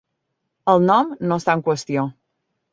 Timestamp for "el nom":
0.73-1.13